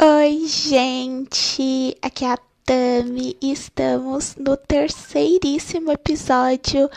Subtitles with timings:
[0.00, 1.98] Oi, gente!
[2.00, 6.88] Aqui é a Tami e estamos no terceiríssimo episódio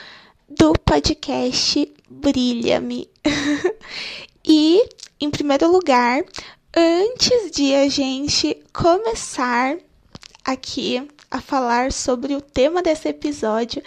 [0.47, 3.09] do podcast Brilha-me.
[4.45, 4.87] e,
[5.19, 6.23] em primeiro lugar,
[6.77, 9.77] antes de a gente começar
[10.45, 13.81] aqui a falar sobre o tema desse episódio,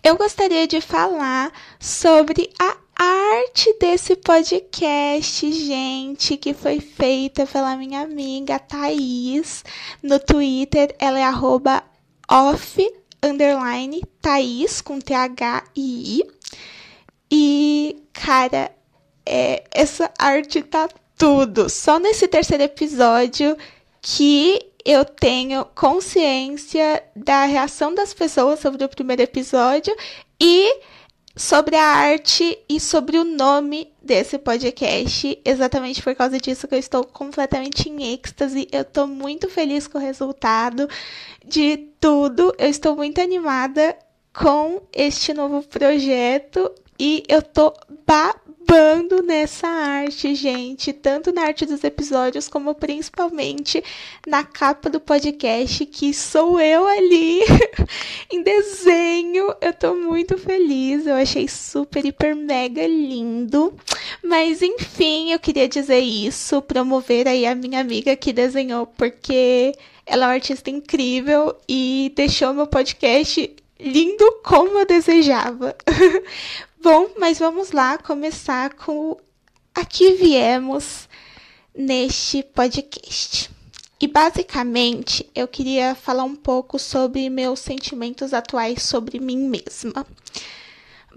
[0.00, 8.02] eu gostaria de falar sobre a arte desse podcast, gente, que foi feita pela minha
[8.02, 9.64] amiga Thaís
[10.02, 10.94] no Twitter.
[10.98, 11.82] Ela é arroba
[12.30, 12.78] off
[13.22, 16.22] underline Thaís com T-H-I.
[17.32, 18.70] E, cara,
[19.24, 21.70] é, essa arte tá tudo.
[21.70, 23.56] Só nesse terceiro episódio
[24.02, 29.96] que eu tenho consciência da reação das pessoas sobre o primeiro episódio
[30.38, 30.80] e
[31.40, 35.40] sobre a arte e sobre o nome desse podcast.
[35.42, 38.68] Exatamente por causa disso que eu estou completamente em êxtase.
[38.70, 40.86] Eu estou muito feliz com o resultado
[41.42, 42.54] de tudo.
[42.58, 43.96] Eu estou muito animada
[44.34, 47.72] com este novo projeto e eu tô
[48.06, 48.49] babando
[49.30, 50.92] nessa arte, gente.
[50.92, 53.82] Tanto na arte dos episódios, como principalmente
[54.26, 57.40] na capa do podcast, que sou eu ali
[58.30, 59.54] em desenho.
[59.60, 61.06] Eu tô muito feliz.
[61.06, 63.72] Eu achei super, hiper, mega lindo.
[64.22, 69.72] Mas enfim, eu queria dizer isso, promover aí a minha amiga que desenhou, porque
[70.04, 75.74] ela é uma artista incrível e deixou meu podcast lindo como eu desejava.
[76.82, 79.14] Bom, mas vamos lá começar com
[79.74, 81.10] a que viemos
[81.74, 83.50] neste podcast.
[84.00, 90.06] E basicamente eu queria falar um pouco sobre meus sentimentos atuais sobre mim mesma.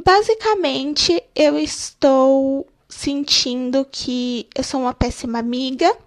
[0.04, 5.98] Basicamente, eu estou sentindo que eu sou uma péssima amiga.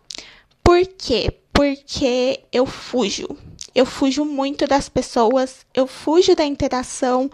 [0.63, 1.33] Por quê?
[1.51, 3.27] Porque eu fujo.
[3.75, 7.31] Eu fujo muito das pessoas, eu fujo da interação.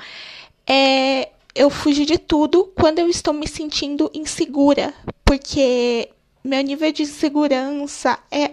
[0.65, 6.09] É, eu fujo de tudo quando eu estou me sentindo insegura, porque
[6.43, 8.53] meu nível de segurança é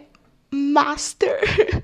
[0.51, 1.39] master.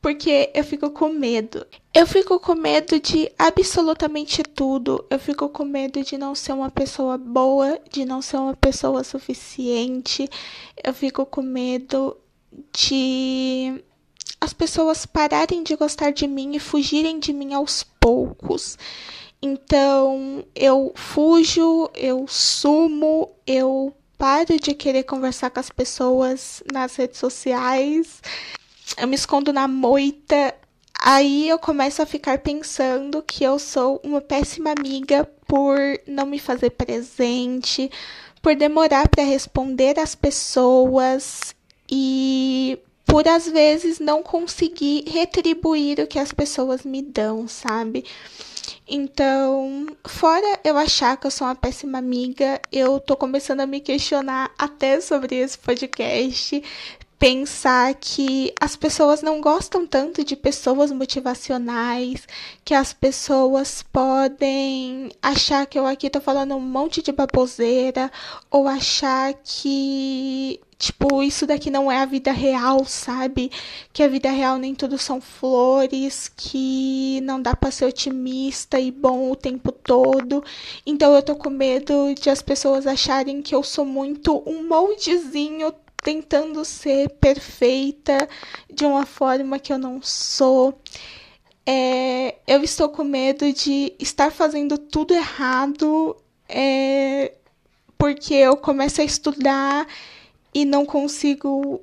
[0.00, 1.66] porque eu fico com medo.
[1.92, 5.04] Eu fico com medo de absolutamente tudo.
[5.10, 9.02] Eu fico com medo de não ser uma pessoa boa, de não ser uma pessoa
[9.02, 10.28] suficiente.
[10.82, 12.16] Eu fico com medo
[12.72, 13.82] de
[14.40, 18.78] as pessoas pararem de gostar de mim e fugirem de mim aos poucos.
[19.40, 27.18] Então eu fujo, eu sumo, eu paro de querer conversar com as pessoas nas redes
[27.18, 28.20] sociais,
[28.96, 30.54] eu me escondo na moita.
[31.00, 36.40] Aí eu começo a ficar pensando que eu sou uma péssima amiga por não me
[36.40, 37.88] fazer presente,
[38.42, 41.54] por demorar para responder às pessoas
[41.88, 48.04] e por às vezes não conseguir retribuir o que as pessoas me dão, sabe?
[48.90, 53.80] Então, fora eu achar que eu sou uma péssima amiga, eu tô começando a me
[53.80, 56.62] questionar até sobre esse podcast,
[57.18, 62.26] pensar que as pessoas não gostam tanto de pessoas motivacionais,
[62.64, 68.10] que as pessoas podem achar que eu aqui tô falando um monte de baboseira,
[68.48, 73.50] ou achar que, tipo, isso daqui não é a vida real, sabe?
[73.92, 78.92] Que a vida real nem tudo são flores, que não dá pra ser otimista e
[78.92, 80.44] bom o tempo todo.
[80.86, 85.72] Então eu tô com medo de as pessoas acharem que eu sou muito um moldezinho
[86.02, 88.28] tentando ser perfeita
[88.72, 90.80] de uma forma que eu não sou.
[91.66, 96.16] É, eu estou com medo de estar fazendo tudo errado
[96.48, 97.34] é,
[97.98, 99.86] porque eu começo a estudar
[100.54, 101.82] e não consigo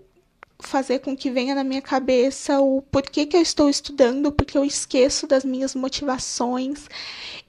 [0.59, 4.65] fazer com que venha na minha cabeça o porquê que eu estou estudando, porque eu
[4.65, 6.89] esqueço das minhas motivações.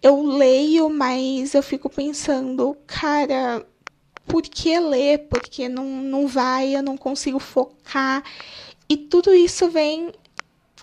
[0.03, 3.67] Eu leio, mas eu fico pensando, cara,
[4.27, 5.27] por que ler?
[5.29, 8.23] Porque não, não vai, eu não consigo focar.
[8.89, 10.13] E tudo isso vem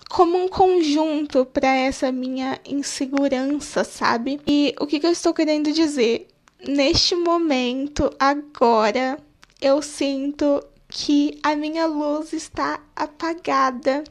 [0.08, 4.40] como um conjunto para essa minha insegurança, sabe?
[4.46, 6.28] E o que, que eu estou querendo dizer?
[6.66, 9.18] Neste momento, agora,
[9.60, 14.04] eu sinto que a minha luz está apagada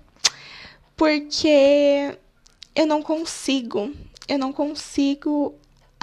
[0.96, 2.18] porque
[2.75, 3.92] eu não consigo,
[4.28, 5.56] eu não consigo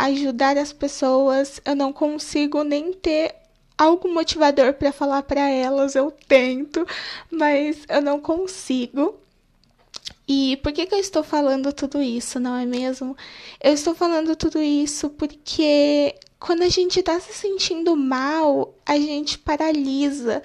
[0.05, 3.35] ajudar as pessoas, eu não consigo nem ter
[3.77, 5.95] algo motivador para falar para elas.
[5.95, 6.87] Eu tento,
[7.31, 9.19] mas eu não consigo.
[10.29, 13.17] E por que, que eu estou falando tudo isso, não é mesmo?
[13.61, 19.39] Eu estou falando tudo isso porque quando a gente está se sentindo mal, a gente
[19.39, 20.43] paralisa.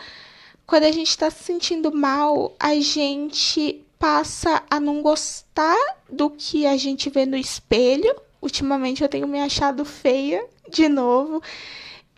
[0.66, 5.78] quando a gente está se sentindo mal, a gente passa a não gostar
[6.10, 8.16] do que a gente vê no espelho.
[8.46, 11.42] Ultimamente eu tenho me achado feia de novo.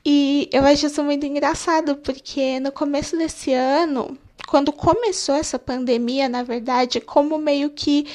[0.05, 6.27] E eu acho isso muito engraçado, porque no começo desse ano, quando começou essa pandemia,
[6.27, 8.05] na verdade, como meio que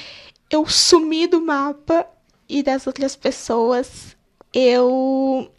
[0.51, 2.07] eu sumi do mapa
[2.47, 4.15] e das outras pessoas,
[4.53, 5.51] eu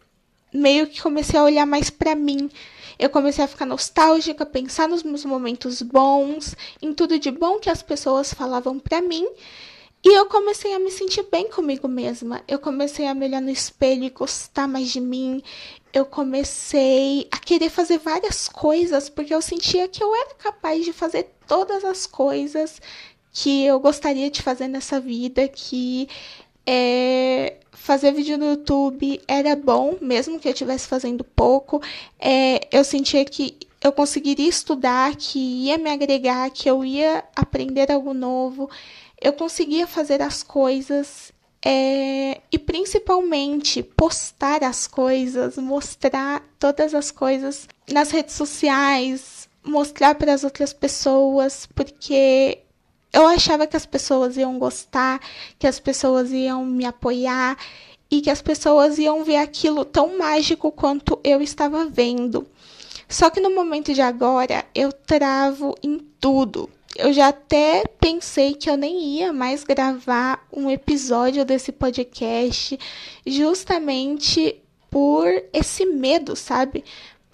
[0.52, 2.48] meio que comecei a olhar mais para mim.
[2.96, 7.68] Eu comecei a ficar nostálgica, pensar nos meus momentos bons, em tudo de bom que
[7.68, 9.26] as pessoas falavam para mim.
[10.04, 12.42] E eu comecei a me sentir bem comigo mesma.
[12.46, 15.42] Eu comecei a me olhar no espelho e gostar mais de mim.
[15.94, 20.92] Eu comecei a querer fazer várias coisas porque eu sentia que eu era capaz de
[20.92, 22.82] fazer todas as coisas
[23.32, 26.06] que eu gostaria de fazer nessa vida, que
[26.66, 31.82] é, fazer vídeo no YouTube era bom, mesmo que eu estivesse fazendo pouco.
[32.20, 37.92] É, eu sentia que eu conseguiria estudar, que ia me agregar, que eu ia aprender
[37.92, 38.70] algo novo.
[39.20, 47.68] Eu conseguia fazer as coisas é, e principalmente postar as coisas, mostrar todas as coisas
[47.90, 52.60] nas redes sociais, mostrar para as outras pessoas, porque
[53.12, 55.20] eu achava que as pessoas iam gostar,
[55.58, 57.58] que as pessoas iam me apoiar
[58.10, 62.46] e que as pessoas iam ver aquilo tão mágico quanto eu estava vendo.
[63.08, 66.68] Só que no momento de agora eu travo em tudo.
[66.96, 72.78] Eu já até pensei que eu nem ia mais gravar um episódio desse podcast,
[73.26, 74.56] justamente
[74.90, 76.84] por esse medo, sabe?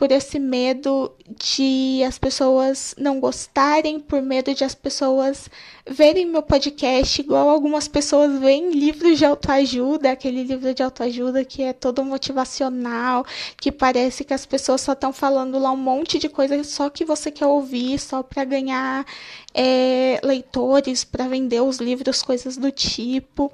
[0.01, 5.51] Por esse medo de as pessoas não gostarem, por medo de as pessoas
[5.87, 11.63] verem meu podcast igual algumas pessoas veem livros de autoajuda, aquele livro de autoajuda que
[11.63, 13.27] é todo motivacional,
[13.59, 17.05] que parece que as pessoas só estão falando lá um monte de coisa só que
[17.05, 19.05] você quer ouvir, só para ganhar
[19.53, 23.53] é, leitores, para vender os livros, coisas do tipo.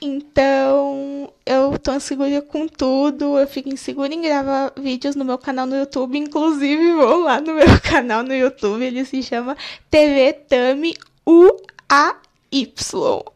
[0.00, 5.66] Então, eu tô insegura com tudo, eu fico insegura em gravar vídeos no meu canal
[5.66, 9.56] no YouTube, inclusive vão lá no meu canal no YouTube, ele se chama
[9.90, 10.94] TV Tami
[11.26, 12.72] UAY,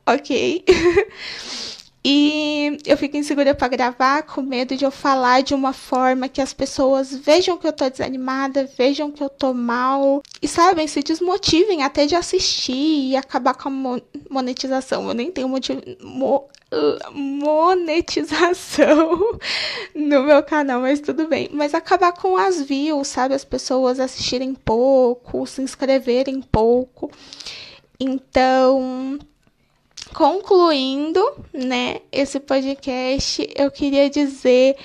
[0.07, 0.65] ok?
[2.03, 6.41] E eu fico insegura para gravar, com medo de eu falar de uma forma que
[6.41, 11.03] as pessoas vejam que eu tô desanimada, vejam que eu tô mal e sabem, se
[11.03, 14.01] desmotivem até de assistir e acabar com a
[14.31, 15.09] monetização.
[15.09, 16.49] Eu nem tenho motivo, mo,
[17.13, 19.39] monetização
[19.95, 21.51] no meu canal, mas tudo bem.
[21.53, 23.35] Mas acabar com as views, sabe?
[23.35, 27.11] As pessoas assistirem pouco, se inscreverem pouco.
[27.99, 29.19] Então,
[30.15, 31.21] concluindo,
[31.53, 34.77] né, esse podcast, eu queria dizer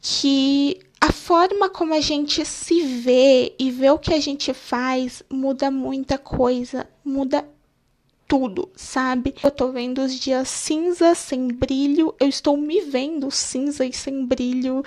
[0.00, 5.22] que a forma como a gente se vê e vê o que a gente faz
[5.30, 7.46] muda muita coisa, muda
[8.26, 9.34] tudo, sabe?
[9.42, 14.24] Eu tô vendo os dias cinza, sem brilho, eu estou me vendo cinza e sem
[14.24, 14.82] brilho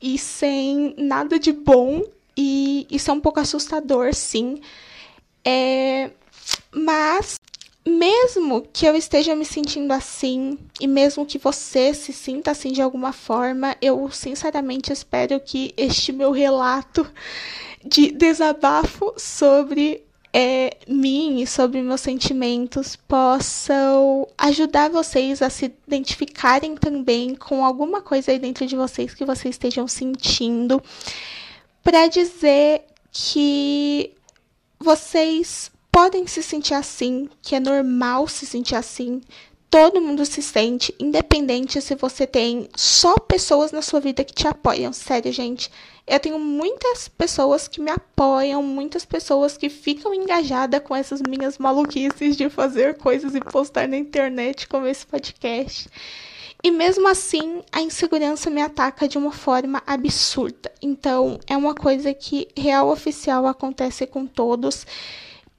[0.00, 2.02] e sem nada de bom,
[2.36, 4.60] e isso é um pouco assustador, sim.
[5.44, 6.10] É,
[6.72, 7.36] mas
[7.86, 12.82] mesmo que eu esteja me sentindo assim, e mesmo que você se sinta assim de
[12.82, 17.06] alguma forma, eu sinceramente espero que este meu relato
[17.86, 26.76] de desabafo sobre é, mim e sobre meus sentimentos possam ajudar vocês a se identificarem
[26.76, 30.82] também com alguma coisa aí dentro de vocês que vocês estejam sentindo,
[31.84, 34.12] para dizer que
[34.78, 39.22] vocês podem se sentir assim, que é normal se sentir assim.
[39.70, 44.46] Todo mundo se sente, independente se você tem só pessoas na sua vida que te
[44.46, 44.92] apoiam.
[44.92, 45.70] Sério, gente.
[46.06, 51.56] Eu tenho muitas pessoas que me apoiam, muitas pessoas que ficam engajadas com essas minhas
[51.56, 55.88] maluquices de fazer coisas e postar na internet, como esse podcast.
[56.62, 60.70] E mesmo assim, a insegurança me ataca de uma forma absurda.
[60.82, 64.84] Então, é uma coisa que real oficial acontece com todos.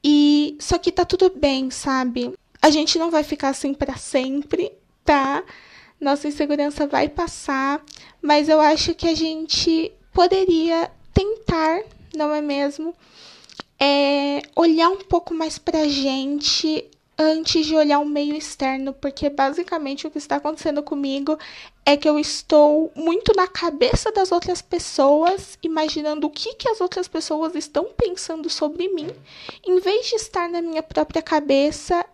[0.10, 2.34] E só que tá tudo bem, sabe?
[2.62, 4.72] A gente não vai ficar assim para sempre,
[5.04, 5.44] tá?
[6.00, 7.84] Nossa insegurança vai passar,
[8.22, 11.82] mas eu acho que a gente poderia tentar,
[12.16, 12.96] não é mesmo?
[13.78, 20.06] É, olhar um pouco mais pra gente antes de olhar o meio externo, porque basicamente
[20.06, 21.38] o que está acontecendo comigo
[21.86, 26.80] é que eu estou muito na cabeça das outras pessoas, imaginando o que, que as
[26.80, 29.10] outras pessoas estão pensando sobre mim,
[29.66, 32.06] em vez de estar na minha própria cabeça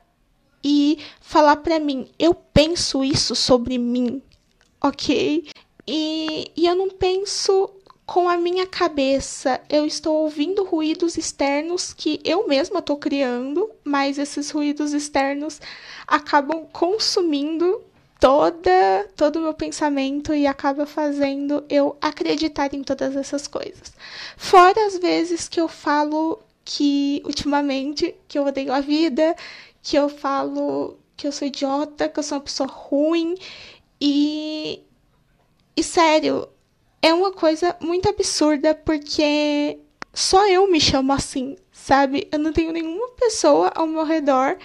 [0.64, 4.22] e falar para mim, eu penso isso sobre mim,
[4.82, 5.48] ok?
[5.86, 7.70] E, e eu não penso
[8.14, 14.20] com a minha cabeça eu estou ouvindo ruídos externos que eu mesma estou criando, mas
[14.20, 15.60] esses ruídos externos
[16.06, 17.82] acabam consumindo
[18.20, 23.92] toda todo o meu pensamento e acaba fazendo eu acreditar em todas essas coisas.
[24.38, 29.36] Fora as vezes que eu falo que ultimamente que eu odeio a vida,
[29.82, 33.34] que eu falo que eu sou idiota, que eu sou uma pessoa ruim
[34.00, 34.84] e
[35.76, 36.48] e sério,
[37.04, 39.78] é uma coisa muito absurda porque
[40.14, 42.30] só eu me chamo assim, sabe?
[42.32, 44.58] Eu não tenho nenhuma pessoa ao meu redor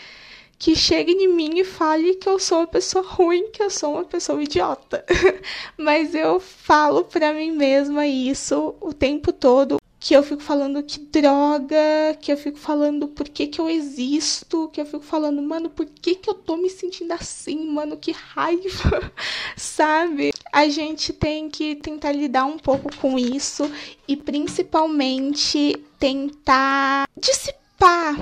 [0.56, 3.94] que chegue em mim e fale que eu sou uma pessoa ruim, que eu sou
[3.94, 5.04] uma pessoa idiota.
[5.76, 10.98] Mas eu falo para mim mesma isso o tempo todo que eu fico falando que
[10.98, 15.68] droga, que eu fico falando por que, que eu existo, que eu fico falando, mano,
[15.68, 19.12] por que, que eu tô me sentindo assim, mano, que raiva,
[19.56, 20.32] sabe?
[20.52, 23.70] A gente tem que tentar lidar um pouco com isso
[24.06, 28.14] e principalmente tentar dissipar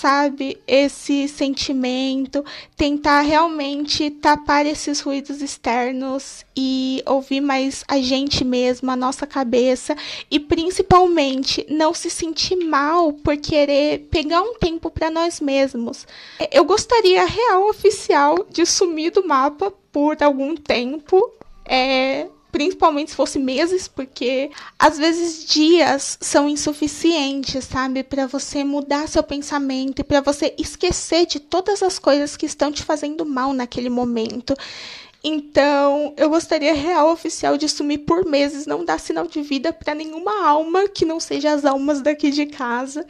[0.00, 2.42] sabe, esse sentimento,
[2.74, 9.94] tentar realmente tapar esses ruídos externos e ouvir mais a gente mesma, a nossa cabeça
[10.30, 16.06] e principalmente não se sentir mal por querer pegar um tempo para nós mesmos.
[16.50, 21.30] Eu gostaria real oficial de sumir do mapa por algum tempo.
[21.66, 29.08] É, principalmente se fosse meses, porque às vezes dias são insuficientes, sabe, para você mudar
[29.08, 33.52] seu pensamento e para você esquecer de todas as coisas que estão te fazendo mal
[33.52, 34.54] naquele momento.
[35.22, 39.94] Então, eu gostaria real oficial de sumir por meses, não dar sinal de vida para
[39.94, 43.06] nenhuma alma que não seja as almas daqui de casa.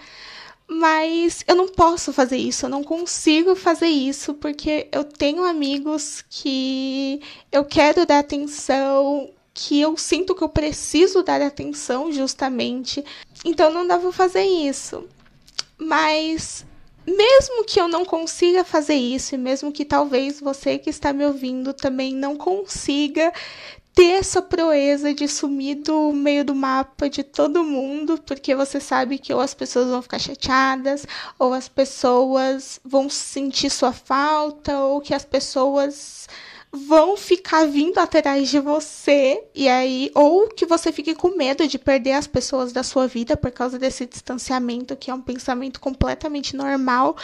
[0.72, 6.24] Mas eu não posso fazer isso, eu não consigo fazer isso porque eu tenho amigos
[6.30, 13.04] que eu quero dar atenção, que eu sinto que eu preciso dar atenção justamente.
[13.44, 15.08] Então não dá pra fazer isso.
[15.76, 16.64] Mas
[17.10, 21.24] mesmo que eu não consiga fazer isso, e mesmo que talvez você que está me
[21.24, 23.32] ouvindo também não consiga
[23.94, 29.18] ter essa proeza de sumir do meio do mapa de todo mundo, porque você sabe
[29.18, 31.06] que ou as pessoas vão ficar chateadas,
[31.38, 36.28] ou as pessoas vão sentir sua falta, ou que as pessoas
[36.72, 41.78] vão ficar vindo atrás de você e aí ou que você fique com medo de
[41.78, 46.54] perder as pessoas da sua vida por causa desse distanciamento que é um pensamento completamente
[46.54, 47.16] normal.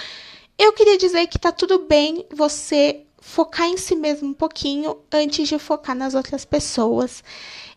[0.58, 5.48] Eu queria dizer que tá tudo bem você focar em si mesmo um pouquinho antes
[5.48, 7.22] de focar nas outras pessoas.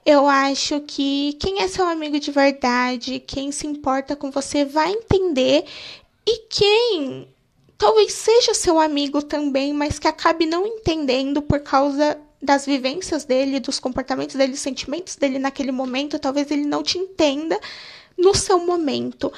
[0.06, 4.92] Eu acho que quem é seu amigo de verdade, quem se importa com você, vai
[4.92, 5.66] entender.
[6.26, 7.28] E quem
[7.80, 13.60] talvez seja seu amigo também, mas que acabe não entendendo por causa das vivências dele,
[13.60, 17.58] dos comportamentos dele, dos sentimentos dele naquele momento, talvez ele não te entenda
[18.18, 19.32] no seu momento.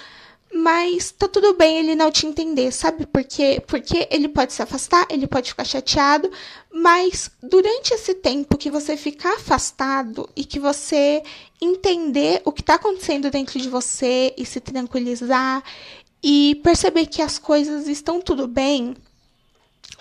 [0.53, 3.63] Mas tá tudo bem ele não te entender, sabe por quê?
[3.65, 6.29] Porque ele pode se afastar, ele pode ficar chateado,
[6.74, 11.24] mas durante esse tempo que você ficar afastado e que você
[11.62, 15.63] entender o que está acontecendo dentro de você e se tranquilizar
[16.23, 18.95] e perceber que as coisas estão tudo bem,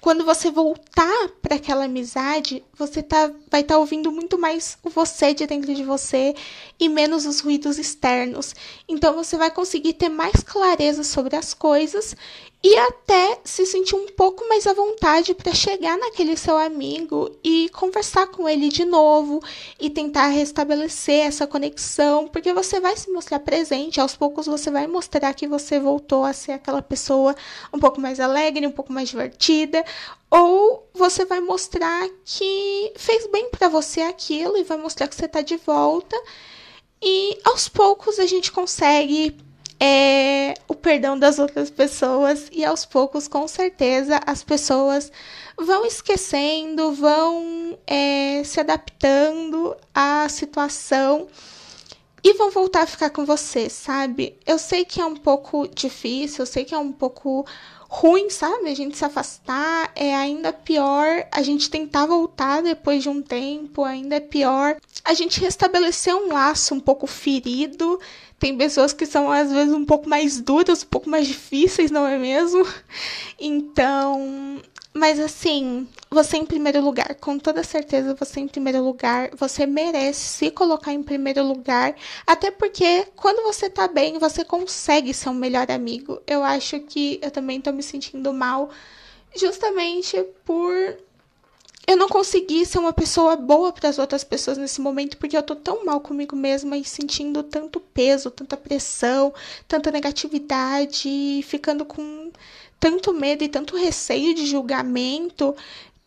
[0.01, 4.89] quando você voltar para aquela amizade, você tá, vai estar tá ouvindo muito mais o
[4.89, 6.35] você de dentro de você
[6.79, 8.55] e menos os ruídos externos.
[8.89, 12.17] Então você vai conseguir ter mais clareza sobre as coisas
[12.63, 17.71] e até se sentir um pouco mais à vontade para chegar naquele seu amigo e
[17.71, 19.41] conversar com ele de novo
[19.79, 24.87] e tentar restabelecer essa conexão, porque você vai se mostrar presente, aos poucos você vai
[24.87, 27.35] mostrar que você voltou a ser aquela pessoa
[27.73, 29.83] um pouco mais alegre, um pouco mais divertida,
[30.31, 35.25] ou você vai mostrar que fez bem para você aquilo e vai mostrar que você
[35.25, 36.15] está de volta.
[37.03, 39.35] E aos poucos a gente consegue
[39.83, 45.11] é, o perdão das outras pessoas e aos poucos, com certeza, as pessoas
[45.57, 51.29] vão esquecendo, vão é, se adaptando à situação
[52.23, 54.39] e vão voltar a ficar com você, sabe?
[54.47, 57.47] Eu sei que é um pouco difícil, eu sei que é um pouco
[57.93, 58.71] ruim, sabe?
[58.71, 61.27] A gente se afastar é ainda pior.
[61.33, 64.77] A gente tentar voltar depois de um tempo ainda é pior.
[65.05, 67.99] A gente restabelecer um laço um pouco ferido
[68.41, 72.07] tem pessoas que são às vezes um pouco mais duras, um pouco mais difíceis, não
[72.07, 72.67] é mesmo?
[73.39, 74.61] Então,
[74.93, 80.21] mas assim, você em primeiro lugar, com toda certeza você em primeiro lugar, você merece
[80.21, 81.95] se colocar em primeiro lugar,
[82.27, 86.21] até porque quando você tá bem, você consegue ser um melhor amigo.
[86.27, 88.71] Eu acho que eu também tô me sentindo mal
[89.37, 90.97] justamente por
[91.87, 95.43] eu não consegui ser uma pessoa boa para as outras pessoas nesse momento porque eu
[95.43, 99.35] tô tão mal comigo mesma e sentindo tanto peso, tanta pressão,
[99.67, 102.31] tanta negatividade, ficando com
[102.81, 105.55] tanto medo e tanto receio de julgamento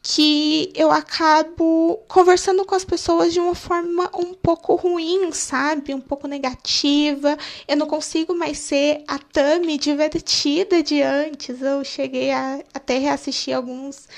[0.06, 5.94] que eu acabo conversando com as pessoas de uma forma um pouco ruim, sabe?
[5.94, 7.38] Um pouco negativa.
[7.66, 11.62] Eu não consigo mais ser a Tami divertida de antes.
[11.62, 14.10] Eu cheguei a até reassistir alguns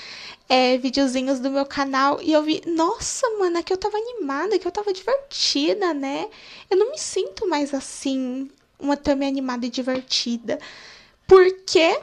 [0.48, 4.66] é, videozinhos do meu canal e eu vi, nossa, mano, que eu tava animada, que
[4.66, 6.28] eu tava divertida, né?
[6.68, 10.58] Eu não me sinto mais assim, uma Tami animada e divertida.
[11.28, 11.96] Por quê?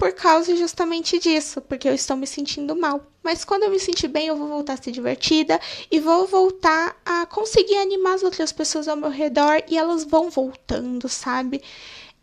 [0.00, 3.02] Por causa justamente disso, porque eu estou me sentindo mal.
[3.22, 6.96] Mas quando eu me sentir bem, eu vou voltar a ser divertida e vou voltar
[7.04, 11.62] a conseguir animar as outras pessoas ao meu redor e elas vão voltando, sabe?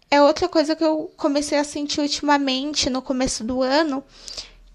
[0.10, 4.04] É outra coisa que eu comecei a sentir ultimamente no começo do ano,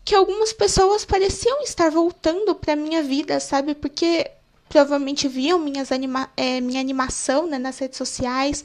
[0.04, 3.75] que algumas pessoas pareciam estar voltando para minha vida, sabe?
[3.75, 4.30] Porque
[4.72, 8.64] provavelmente viam minhas anima é, minha animação né, nas redes sociais,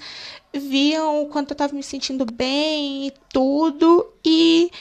[0.54, 4.72] viam o quanto eu estava me sentindo bem e tudo, e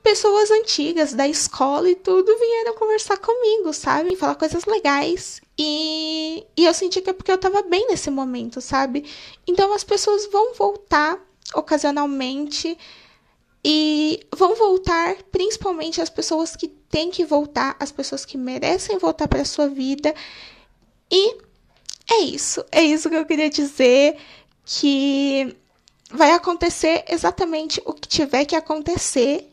[0.00, 4.14] pessoas antigas da escola e tudo vieram conversar comigo, sabe?
[4.14, 5.40] Falar coisas legais.
[5.58, 9.04] E, e eu senti que é porque eu estava bem nesse momento, sabe?
[9.48, 11.18] Então as pessoas vão voltar
[11.52, 12.78] ocasionalmente
[13.64, 19.26] e vão voltar principalmente as pessoas que têm que voltar, as pessoas que merecem voltar
[19.26, 20.14] para sua vida
[21.10, 21.38] e
[22.10, 24.16] é isso, é isso que eu queria dizer
[24.64, 25.56] que
[26.10, 29.50] vai acontecer exatamente o que tiver que acontecer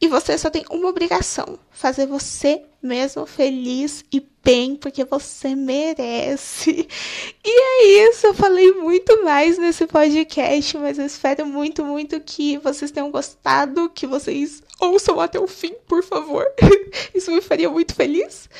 [0.00, 6.88] e você só tem uma obrigação: fazer você mesmo feliz e bem, porque você merece.
[7.44, 12.58] E é isso, eu falei muito mais nesse podcast, mas eu espero muito, muito que
[12.58, 16.44] vocês tenham gostado, que vocês ouçam até o fim, por favor.
[17.14, 18.50] Isso me faria muito feliz.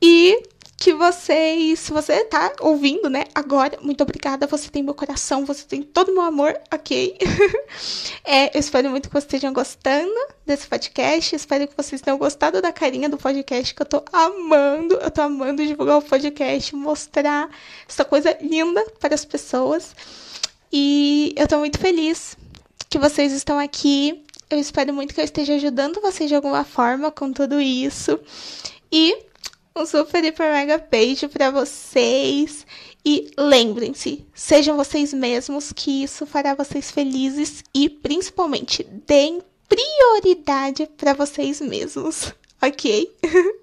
[0.00, 0.42] E
[0.82, 5.64] que vocês, se você tá ouvindo, né, agora, muito obrigada, você tem meu coração, você
[5.64, 7.16] tem todo o meu amor, ok?
[8.24, 10.12] é, eu espero muito que vocês estejam gostando
[10.44, 14.96] desse podcast, espero que vocês tenham gostado da carinha do podcast, que eu tô amando,
[14.96, 17.48] eu tô amando divulgar o podcast, mostrar
[17.88, 19.94] essa coisa linda para as pessoas,
[20.72, 22.36] e eu tô muito feliz
[22.90, 27.12] que vocês estão aqui, eu espero muito que eu esteja ajudando vocês de alguma forma
[27.12, 28.18] com tudo isso,
[28.90, 29.30] e
[29.74, 32.66] um super, hiper, mega beijo para vocês.
[33.04, 41.12] E lembrem-se, sejam vocês mesmos, que isso fará vocês felizes e principalmente deem prioridade para
[41.12, 42.32] vocês mesmos,
[42.62, 43.10] ok?